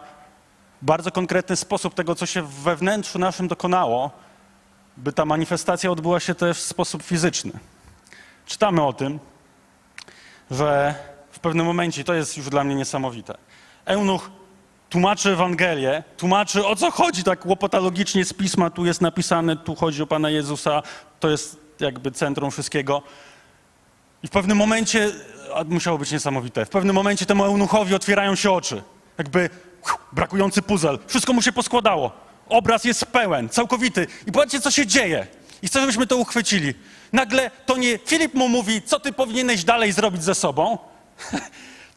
[0.81, 4.11] bardzo konkretny sposób tego, co się we wnętrzu naszym dokonało,
[4.97, 7.51] by ta manifestacja odbyła się też w sposób fizyczny.
[8.45, 9.19] Czytamy o tym,
[10.51, 10.95] że
[11.31, 13.37] w pewnym momencie, to jest już dla mnie niesamowite,
[13.85, 14.29] Eunuch
[14.91, 20.03] tłumaczy Ewangelię, tłumaczy o co chodzi tak łopatologicznie z pisma, tu jest napisane, tu chodzi
[20.03, 20.83] o Pana Jezusa,
[21.19, 23.01] to jest jakby centrum wszystkiego.
[24.23, 25.11] I w pewnym momencie
[25.55, 26.65] a musiało być niesamowite.
[26.65, 28.83] W pewnym momencie temu eunuchowi otwierają się oczy.
[29.17, 29.49] Jakby
[30.11, 30.97] brakujący puzzle.
[31.07, 32.11] Wszystko mu się poskładało.
[32.49, 34.07] Obraz jest pełen, całkowity.
[34.27, 35.27] I patrzcie, co się dzieje.
[35.61, 36.73] I chcę, żebyśmy to uchwycili.
[37.13, 40.77] Nagle to nie Filip mu mówi, co ty powinieneś dalej zrobić ze sobą.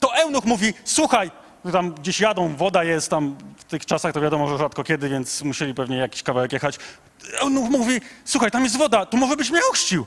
[0.00, 1.30] To eunuch mówi, słuchaj,
[1.72, 5.42] tam gdzieś jadą, woda jest tam, w tych czasach to wiadomo, że rzadko kiedy, więc
[5.42, 6.78] musieli pewnie jakiś kawałek jechać.
[7.40, 10.06] Eunuch mówi, słuchaj, tam jest woda, to może byś mnie ochrzcił.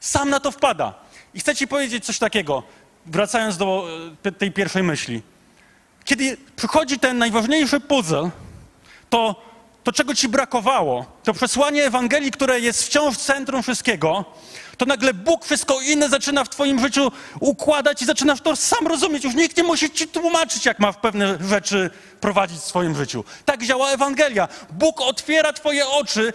[0.00, 0.94] Sam na to wpada.
[1.34, 2.62] I chcę ci powiedzieć coś takiego,
[3.06, 3.86] wracając do
[4.24, 5.22] e, tej pierwszej myśli.
[6.04, 8.30] Kiedy przychodzi ten najważniejszy puzzle,
[9.10, 9.42] to,
[9.84, 14.24] to czego ci brakowało, to przesłanie Ewangelii, które jest wciąż centrum wszystkiego,
[14.76, 19.24] to nagle Bóg wszystko inne zaczyna w twoim życiu układać i zaczynasz to sam rozumieć.
[19.24, 23.24] Już nikt nie musi ci tłumaczyć, jak ma w pewne rzeczy prowadzić w swoim życiu.
[23.44, 24.48] Tak działa Ewangelia.
[24.70, 26.32] Bóg otwiera twoje oczy,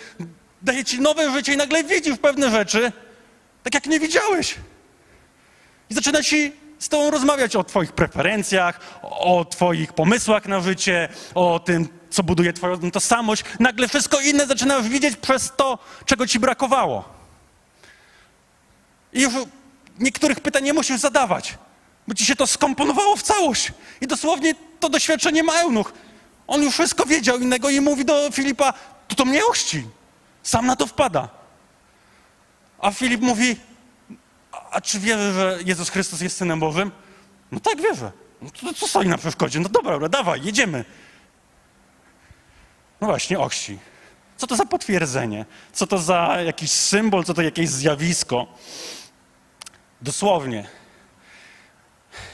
[0.61, 2.91] daje ci nowe życie i nagle widzisz pewne rzeczy,
[3.63, 4.55] tak jak nie widziałeś.
[5.89, 11.59] I zaczyna ci z tobą rozmawiać o twoich preferencjach, o twoich pomysłach na życie, o
[11.59, 13.43] tym, co buduje twoją tożsamość.
[13.59, 17.18] Nagle wszystko inne zaczynasz widzieć przez to, czego ci brakowało.
[19.13, 19.33] I już
[19.99, 21.57] niektórych pytań nie musisz zadawać,
[22.07, 23.71] bo ci się to skomponowało w całość.
[24.01, 25.93] I dosłownie to doświadczenie ma eunuch.
[26.47, 28.73] On już wszystko wiedział innego i mówi do Filipa,
[29.07, 29.83] to to mnie ochrzci.
[30.43, 31.29] Sam na to wpada.
[32.79, 33.55] A Filip mówi,
[34.71, 36.91] a czy wierzy, że Jezus Chrystus jest Synem Bożym?
[37.51, 38.11] No tak, wierzę.
[38.41, 39.59] No to co stoi na przeszkodzie?
[39.59, 40.85] No dobra, dawaj, jedziemy.
[43.01, 43.79] No właśnie, ochrzci.
[44.37, 45.45] Co to za potwierdzenie?
[45.73, 47.23] Co to za jakiś symbol?
[47.23, 48.47] Co to jakieś zjawisko?
[50.01, 50.67] Dosłownie.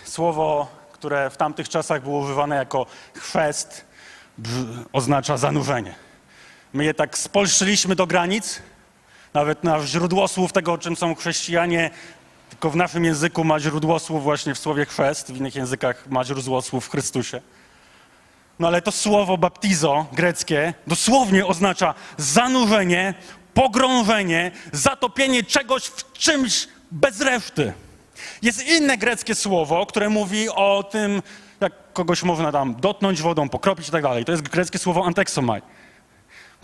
[0.04, 3.86] Słowo, które w tamtych czasach było używane jako chrzest,
[4.93, 5.95] oznacza zanurzenie.
[6.73, 8.62] My je tak spolszczyliśmy do granic,
[9.34, 11.89] nawet na źródło słów tego, czym są chrześcijanie,
[12.49, 16.23] tylko w naszym języku ma źródło słów właśnie w słowie chrzest, w innych językach ma
[16.23, 17.41] źródło słów w Chrystusie.
[18.60, 23.13] No ale to słowo baptizo greckie dosłownie oznacza zanurzenie,
[23.54, 27.73] pogrążenie, zatopienie czegoś w czymś bez reszty.
[28.41, 31.21] Jest inne greckie słowo, które mówi o tym,
[31.62, 34.25] jak kogoś można tam dotknąć wodą, pokropić i tak dalej.
[34.25, 35.62] To jest greckie słowo anteksomai.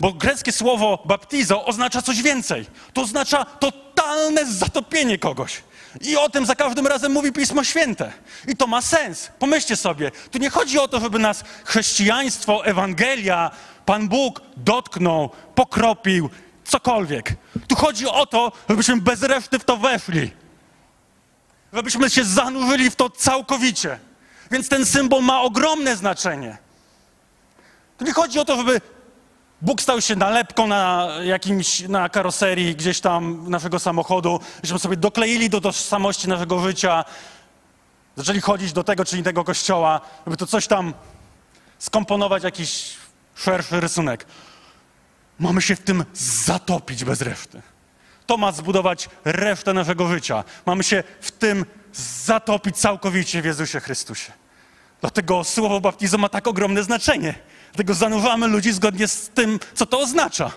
[0.00, 2.66] Bo greckie słowo baptizo oznacza coś więcej.
[2.92, 5.62] To oznacza totalne zatopienie kogoś.
[6.00, 8.12] I o tym za każdym razem mówi Pismo Święte.
[8.48, 9.30] I to ma sens.
[9.38, 13.50] Pomyślcie sobie, tu nie chodzi o to, żeby nas chrześcijaństwo, Ewangelia,
[13.86, 16.30] Pan Bóg dotknął, pokropił,
[16.72, 17.34] cokolwiek.
[17.68, 20.30] Tu chodzi o to, żebyśmy bez reszty w to weszli.
[21.72, 23.98] Żebyśmy się zanurzyli w to całkowicie.
[24.50, 26.58] Więc ten symbol ma ogromne znaczenie.
[27.98, 28.80] Tu nie chodzi o to, żeby
[29.62, 35.50] Bóg stał się nalepką na jakimś, na karoserii gdzieś tam naszego samochodu, żebyśmy sobie dokleili
[35.50, 37.04] do tożsamości naszego życia,
[38.16, 40.94] zaczęli chodzić do tego czy innego kościoła, żeby to coś tam
[41.78, 42.96] skomponować, jakiś
[43.34, 44.26] szerszy rysunek.
[45.42, 47.62] Mamy się w tym zatopić bez reszty.
[48.26, 50.44] To ma zbudować resztę naszego życia.
[50.66, 51.64] Mamy się w tym
[52.24, 54.32] zatopić całkowicie w Jezusie Chrystusie.
[55.00, 57.34] Dlatego słowo baptizo ma tak ogromne znaczenie.
[57.72, 60.50] Dlatego zanurzamy ludzi zgodnie z tym, co to oznacza.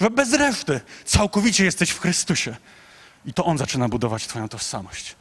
[0.00, 2.56] Że bez reszty całkowicie jesteś w Chrystusie.
[3.26, 5.16] I to On zaczyna budować Twoją tożsamość.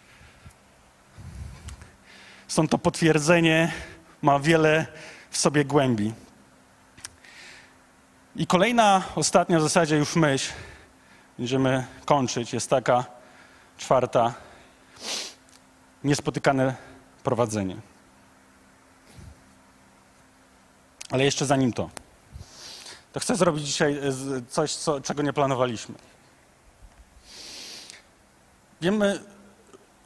[2.47, 3.71] Stąd to potwierdzenie
[4.21, 4.87] ma wiele
[5.31, 6.13] w sobie głębi.
[8.35, 10.51] I kolejna, ostatnia w zasadzie już myśl,
[11.37, 13.05] będziemy kończyć, jest taka
[13.77, 14.33] czwarta,
[16.03, 16.75] niespotykane
[17.23, 17.75] prowadzenie.
[21.09, 21.89] Ale jeszcze zanim to,
[23.13, 24.11] to chcę zrobić dzisiaj e,
[24.49, 25.95] coś, co, czego nie planowaliśmy.
[28.81, 29.19] Wiemy,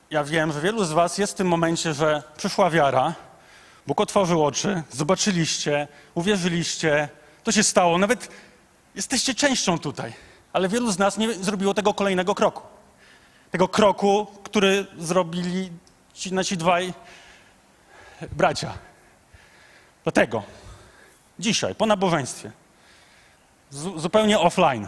[0.09, 3.13] ja wiem, że wielu z Was jest w tym momencie, że przyszła wiara,
[3.87, 7.09] Bóg otworzył oczy, zobaczyliście, uwierzyliście,
[7.45, 7.97] to się stało.
[7.97, 8.29] Nawet
[8.95, 10.13] jesteście częścią tutaj,
[10.53, 12.61] ale wielu z nas nie zrobiło tego kolejnego kroku.
[13.51, 15.71] Tego kroku, który zrobili
[16.13, 16.93] ci nasi dwaj
[18.31, 18.73] bracia.
[20.05, 20.43] Do tego.
[21.39, 22.51] Dzisiaj, po nabożeństwie.
[23.95, 24.87] Zupełnie offline.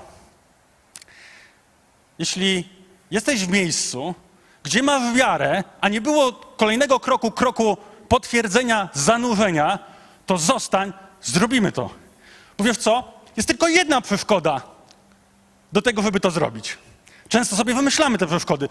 [2.20, 2.70] Jeśli
[3.12, 4.16] jesteś w miejscu,
[4.64, 7.78] gdzie masz wiarę, a nie było kolejnego kroku, kroku
[8.10, 9.80] potwierdzenia, zanurzenia,
[10.26, 12.07] to zostań, zrobimy to.
[12.58, 13.14] Bo wiesz co?
[13.38, 14.62] Jest tylko jedna przeszkoda
[15.74, 16.78] do tego, żeby to zrobić.
[17.30, 18.70] Często sobie wymyślamy te przeszkody.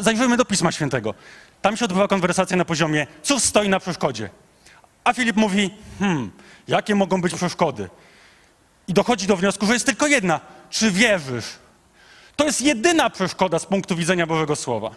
[0.00, 1.14] Zajrzyjmy do Pisma Świętego.
[1.62, 4.30] Tam się odbywa konwersacja na poziomie, cóż stoi na przeszkodzie.
[5.04, 6.30] A Filip mówi, hmm,
[6.68, 7.90] jakie mogą być przeszkody?
[8.88, 10.40] I dochodzi do wniosku, że jest tylko jedna.
[10.70, 11.46] Czy wierzysz?
[12.36, 14.90] To jest jedyna przeszkoda z punktu widzenia Bożego Słowa.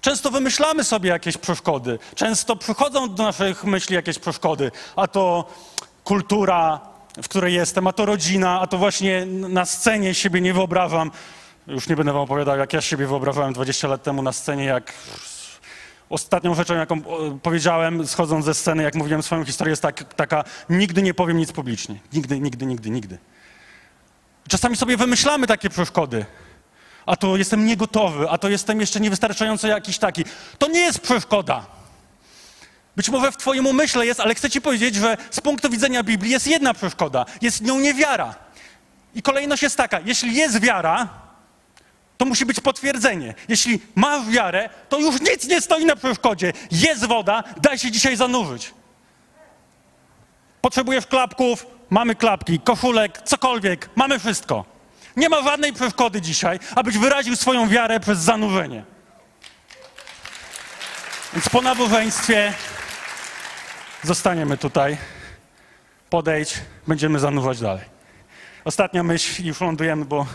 [0.00, 1.98] Często wymyślamy sobie jakieś przeszkody.
[2.14, 4.70] Często przychodzą do naszych myśli jakieś przeszkody.
[4.96, 5.48] A to
[6.04, 6.80] kultura,
[7.22, 11.10] w której jestem, a to rodzina, a to właśnie na scenie siebie nie wyobrażam.
[11.66, 14.92] Już nie będę wam opowiadał, jak ja siebie wyobrażałem 20 lat temu na scenie, jak
[16.10, 20.44] ostatnią rzeczą, jaką o, powiedziałem, schodząc ze sceny, jak mówiłem swoją historię, jest tak, taka,
[20.68, 22.00] nigdy nie powiem nic publicznie.
[22.12, 23.18] Nigdy, nigdy, nigdy, nigdy.
[24.48, 26.24] Czasami sobie wymyślamy takie przeszkody.
[27.06, 30.24] A to jestem niegotowy, a to jestem jeszcze niewystarczająco jakiś taki.
[30.58, 31.66] To nie jest przeszkoda.
[32.96, 36.32] Być może w Twoim umyśle jest, ale chcę Ci powiedzieć, że z punktu widzenia Biblii
[36.32, 37.26] jest jedna przeszkoda.
[37.40, 38.34] Jest nią niewiara.
[39.14, 41.08] I kolejność jest taka: jeśli jest wiara,
[42.18, 43.34] to musi być potwierdzenie.
[43.48, 46.52] Jeśli masz wiarę, to już nic nie stoi na przeszkodzie.
[46.70, 48.74] Jest woda, daj się dzisiaj zanurzyć.
[50.60, 54.64] Potrzebujesz klapków, mamy klapki, koszulek, cokolwiek, mamy wszystko.
[55.16, 58.84] Nie ma żadnej przeszkody dzisiaj, abyś wyraził swoją wiarę przez zanurzenie.
[61.32, 62.52] Więc po nabożeństwie
[64.02, 64.96] zostaniemy tutaj.
[66.10, 67.84] Podejdź, będziemy zanurzać dalej.
[68.64, 70.26] Ostatnia myśl, już lądujemy, bo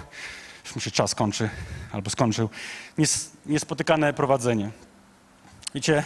[0.66, 1.50] już mi się czas kończy,
[1.92, 2.50] albo skończył.
[2.98, 4.70] Nies, niespotykane prowadzenie.
[5.76, 6.04] Wiecie,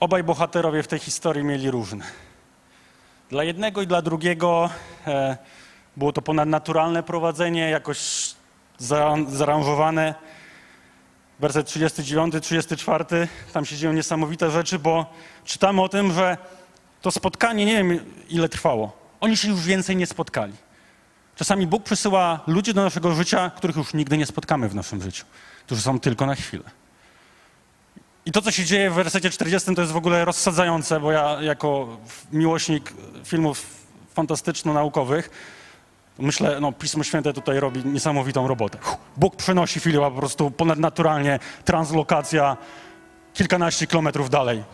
[0.00, 2.04] obaj bohaterowie w tej historii mieli różne.
[3.30, 4.70] Dla jednego i dla drugiego
[5.06, 5.36] e,
[5.96, 8.30] było to ponadnaturalne prowadzenie, jakoś
[8.78, 10.14] za, zaaranżowane.
[11.38, 15.06] Werset 39, 34, tam się dzieją niesamowite rzeczy, bo
[15.44, 16.36] czytamy o tym, że
[17.02, 20.52] to spotkanie, nie wiem ile trwało, oni się już więcej nie spotkali.
[21.36, 25.24] Czasami Bóg przysyła ludzi do naszego życia, których już nigdy nie spotkamy w naszym życiu,
[25.66, 26.64] którzy są tylko na chwilę.
[28.26, 31.42] I to, co się dzieje w wersecie 40, to jest w ogóle rozsadzające, bo ja
[31.42, 31.98] jako
[32.32, 32.92] miłośnik
[33.24, 33.66] filmów
[34.14, 35.30] fantastyczno-naukowych
[36.18, 38.78] myślę, no Pismo Święte tutaj robi niesamowitą robotę.
[39.16, 42.56] Bóg przenosi Filipa po prostu ponadnaturalnie, translokacja
[43.34, 44.64] kilkanaście kilometrów dalej.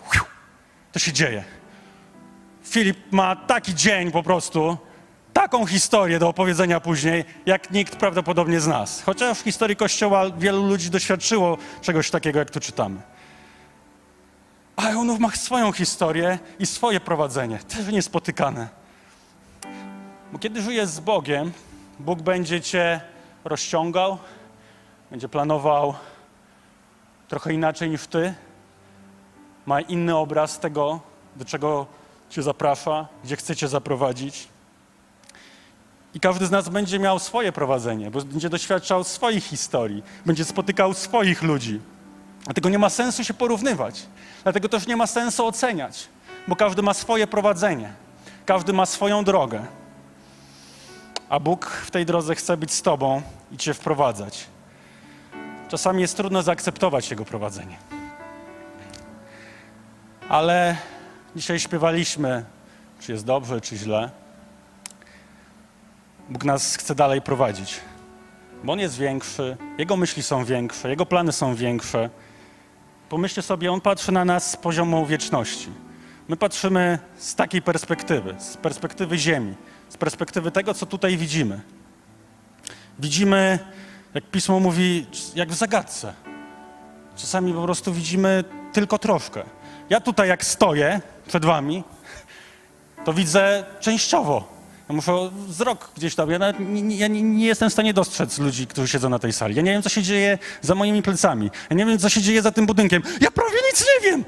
[0.93, 1.45] To się dzieje.
[2.65, 4.79] Filip ma taki dzień po prostu,
[5.33, 9.03] taką historię do opowiedzenia później, jak nikt prawdopodobnie z nas.
[9.03, 13.01] Chociaż w historii Kościoła wielu ludzi doświadczyło czegoś takiego, jak tu czytamy.
[14.77, 18.84] Ale on ma swoją historię i swoje prowadzenie, też niespotykane.
[20.35, 21.53] Bo kiedy żyjesz z Bogiem,
[21.99, 23.01] Bóg będzie cię
[23.45, 24.19] rozciągał,
[25.11, 25.95] będzie planował
[27.29, 28.35] trochę inaczej niż ty.
[29.67, 31.01] Ma inny obraz tego,
[31.37, 31.87] do czego
[32.31, 34.49] cię zaprasza, gdzie chce cię zaprowadzić.
[36.15, 40.95] I każdy z nas będzie miał swoje prowadzenie, bo będzie doświadczał swoich historii, będzie spotykał
[40.95, 41.81] swoich ludzi.
[42.45, 44.07] Dlatego nie ma sensu się porównywać.
[44.43, 46.09] Dlatego też nie ma sensu oceniać,
[46.49, 47.93] bo każdy ma swoje prowadzenie,
[48.47, 49.67] każdy ma swoją drogę.
[51.29, 54.47] A Bóg w tej drodze chce być z Tobą i Cię wprowadzać.
[55.69, 57.77] Czasami jest trudno zaakceptować Jego prowadzenie.
[60.29, 60.77] Ale
[61.37, 62.45] dzisiaj śpiewaliśmy,
[63.01, 64.11] czy jest dobrze, czy źle.
[66.29, 67.81] Bóg nas chce dalej prowadzić,
[68.65, 72.11] bo On jest większy, Jego myśli są większe, Jego plany są większe.
[73.09, 75.69] Pomyślcie sobie, On patrzy na nas z poziomu wieczności.
[76.29, 79.55] My patrzymy z takiej perspektywy, z perspektywy Ziemi,
[79.89, 81.61] z perspektywy tego, co tutaj widzimy.
[82.99, 83.59] Widzimy,
[84.15, 86.15] jak Pismo mówi, jak w zagadce.
[87.17, 89.43] Czasami po prostu widzimy tylko troszkę.
[89.91, 91.85] Ja tutaj, jak stoję przed Wami,
[93.05, 94.55] to widzę częściowo.
[94.89, 96.31] Ja muszę wzrok gdzieś tam.
[96.31, 99.55] Ja, nie, ja nie, nie, jestem w stanie dostrzec ludzi, którzy siedzą na tej sali.
[99.55, 101.51] Ja nie wiem, co się dzieje za moimi plecami.
[101.71, 103.03] Ja nie wiem, co się dzieje za tym budynkiem.
[103.21, 104.25] Ja prawie nic nie wiem.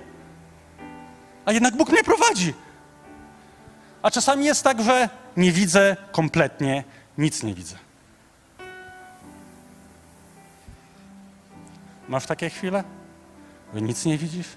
[1.44, 2.54] A jednak Bóg mnie prowadzi.
[4.02, 6.84] A czasami jest tak, że nie widzę kompletnie,
[7.18, 7.76] nic nie widzę.
[12.08, 12.84] Masz takie chwile,
[13.74, 14.48] że nic nie widzisz?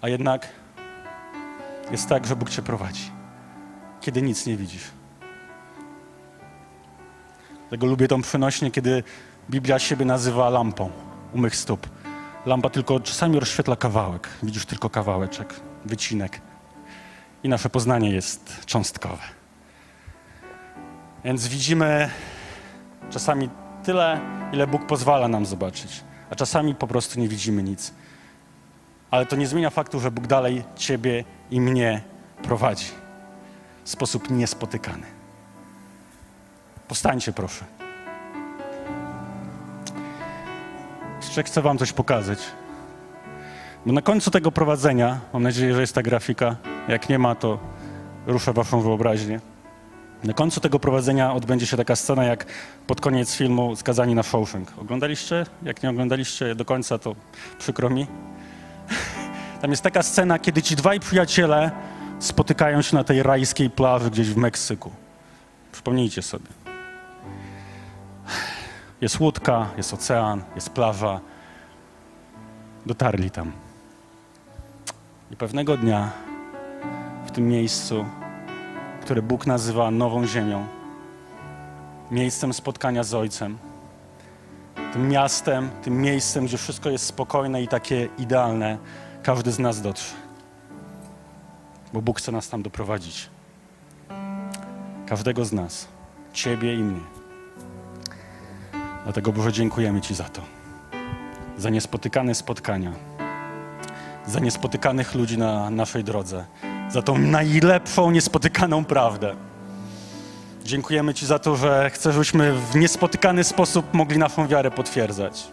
[0.00, 0.48] A jednak
[1.90, 3.20] jest tak, że Bóg cię prowadzi
[4.00, 4.90] kiedy nic nie widzisz.
[7.60, 9.02] Dlatego lubię tą przenośnie, kiedy
[9.50, 10.90] Biblia siebie nazywa lampą
[11.32, 11.88] u mych stóp.
[12.46, 14.28] Lampa tylko czasami rozświetla kawałek.
[14.42, 16.40] Widzisz tylko kawałeczek, wycinek.
[17.42, 19.22] I nasze poznanie jest cząstkowe.
[21.24, 22.10] Więc widzimy
[23.10, 23.48] czasami
[23.84, 24.20] tyle,
[24.52, 27.94] ile Bóg pozwala nam zobaczyć, a czasami po prostu nie widzimy nic.
[29.10, 32.02] Ale to nie zmienia faktu, że Bóg dalej Ciebie i mnie
[32.42, 32.86] prowadzi
[33.84, 35.06] w sposób niespotykany.
[36.88, 37.64] Postańcie, proszę.
[41.22, 42.38] Jeszcze chcę Wam coś pokazać.
[43.86, 46.56] Bo na końcu tego prowadzenia, mam nadzieję, że jest ta grafika.
[46.90, 47.58] Jak nie ma, to
[48.26, 49.40] ruszę Waszą wyobraźnię.
[50.24, 52.46] Na końcu tego prowadzenia odbędzie się taka scena, jak
[52.86, 54.72] pod koniec filmu Skazani na Shawshank.
[54.78, 55.46] Oglądaliście?
[55.62, 57.14] Jak nie oglądaliście do końca, to
[57.58, 58.06] przykro mi.
[59.60, 61.70] Tam jest taka scena, kiedy ci dwaj przyjaciele
[62.18, 64.90] spotykają się na tej rajskiej plaży gdzieś w Meksyku.
[65.72, 66.46] Przypomnijcie sobie.
[69.00, 71.20] Jest łódka, jest ocean, jest plaża.
[72.86, 73.52] Dotarli tam.
[75.30, 76.29] I pewnego dnia
[77.30, 78.04] w tym miejscu,
[79.02, 80.66] które Bóg nazywa nową ziemią,
[82.10, 83.58] miejscem spotkania z Ojcem,
[84.92, 88.78] tym miastem, tym miejscem, gdzie wszystko jest spokojne i takie idealne,
[89.22, 90.14] każdy z nas dotrze.
[91.92, 93.30] Bo Bóg chce nas tam doprowadzić.
[95.06, 95.88] Każdego z nas,
[96.32, 97.00] Ciebie i mnie.
[99.04, 100.42] Dlatego Boże dziękujemy Ci za to.
[101.58, 102.92] Za niespotykane spotkania,
[104.26, 106.44] za niespotykanych ludzi na naszej drodze,
[106.92, 109.34] za tą najlepszą, niespotykaną prawdę.
[110.64, 115.48] Dziękujemy Ci za to, że chcesz, żebyśmy w niespotykany sposób mogli naszą wiarę potwierdzać.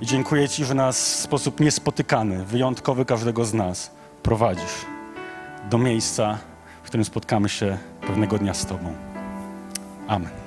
[0.00, 3.90] I dziękuję Ci, że nas w sposób niespotykany, wyjątkowy każdego z nas
[4.22, 4.86] prowadzisz
[5.70, 6.38] do miejsca,
[6.82, 8.92] w którym spotkamy się pewnego dnia z Tobą.
[10.08, 10.43] Amen.